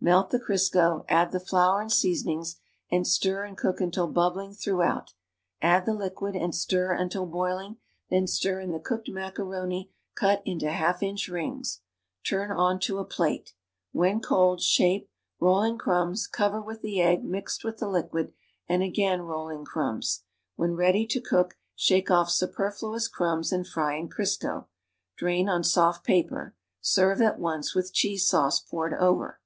Melt 0.00 0.28
the 0.28 0.38
C'risco, 0.38 1.06
add 1.08 1.32
the 1.32 1.40
flour 1.40 1.80
and 1.80 1.90
seasonings 1.90 2.60
and 2.90 3.06
stir 3.06 3.44
and 3.46 3.56
cook 3.56 3.80
until 3.80 4.06
bubbling 4.06 4.52
through 4.52 4.82
out, 4.82 5.14
add 5.62 5.86
the 5.86 5.94
liquid 5.94 6.36
and 6.36 6.54
stir 6.54 6.92
until 6.92 7.24
boiling, 7.24 7.78
then 8.10 8.26
stir 8.26 8.60
in 8.60 8.70
the 8.72 8.78
cooked 8.78 9.08
macaroni 9.08 9.90
cut 10.14 10.42
into 10.44 10.70
half 10.70 11.02
inch 11.02 11.26
rings. 11.28 11.80
Turn 12.22 12.50
onto 12.50 12.98
a 12.98 13.04
plate. 13.06 13.54
When 13.92 14.20
cold, 14.20 14.60
shape, 14.60 15.08
roll 15.40 15.62
in 15.62 15.78
crumbs, 15.78 16.26
cover 16.26 16.60
with 16.60 16.82
the 16.82 17.00
egg 17.00 17.24
mixed 17.24 17.64
with 17.64 17.78
the 17.78 17.88
liquid 17.88 18.34
and 18.68 18.82
again 18.82 19.22
roll 19.22 19.48
in 19.48 19.64
crumbs. 19.64 20.24
When 20.54 20.74
ready 20.76 21.06
to 21.06 21.18
cook 21.22 21.56
shake 21.76 22.10
off 22.10 22.30
superfluous 22.30 23.08
crumbs 23.08 23.52
and 23.52 23.66
fry 23.66 23.96
in 23.96 24.10
Crisco, 24.10 24.66
Drain 25.16 25.48
on 25.48 25.64
soft 25.64 26.04
paper. 26.04 26.54
Serve 26.82 27.22
at 27.22 27.38
once 27.38 27.74
with 27.74 27.94
cheese 27.94 28.28
sauce 28.28 28.60
poured 28.60 28.92
over. 28.92 29.40